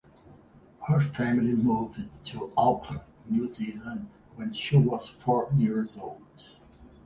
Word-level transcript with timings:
Her 0.87 0.99
family 0.99 1.53
moved 1.53 2.25
to 2.25 2.51
Auckland, 2.57 3.03
New 3.29 3.47
Zealand 3.47 4.07
when 4.35 4.51
she 4.51 4.75
was 4.75 5.07
four 5.07 5.53
years 5.55 5.95
old. 5.95 6.55